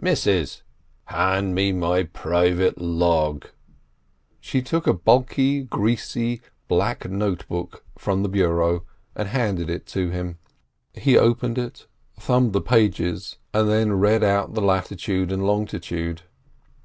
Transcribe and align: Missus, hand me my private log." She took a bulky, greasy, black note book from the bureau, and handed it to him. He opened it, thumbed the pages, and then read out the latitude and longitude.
Missus, 0.00 0.62
hand 1.06 1.52
me 1.52 1.72
my 1.72 2.04
private 2.04 2.80
log." 2.80 3.46
She 4.38 4.62
took 4.62 4.86
a 4.86 4.92
bulky, 4.94 5.62
greasy, 5.64 6.40
black 6.68 7.10
note 7.10 7.48
book 7.48 7.84
from 7.98 8.22
the 8.22 8.28
bureau, 8.28 8.84
and 9.16 9.26
handed 9.30 9.68
it 9.68 9.86
to 9.86 10.10
him. 10.10 10.38
He 10.94 11.18
opened 11.18 11.58
it, 11.58 11.88
thumbed 12.20 12.52
the 12.52 12.60
pages, 12.60 13.38
and 13.52 13.68
then 13.68 13.94
read 13.94 14.22
out 14.22 14.54
the 14.54 14.62
latitude 14.62 15.32
and 15.32 15.44
longitude. 15.44 16.22